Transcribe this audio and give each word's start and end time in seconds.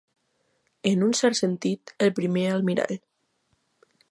En 0.91 1.03
un 1.07 1.13
cert 1.19 1.39
sentit, 1.41 1.95
el 2.07 2.13
primer 2.21 2.49
almirall. 2.57 2.99